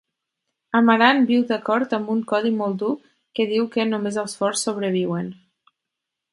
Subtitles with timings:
[0.77, 2.91] Amarant viu d'acord amb un codi molt dur
[3.41, 5.33] que diu que "només els forts sobreviuen".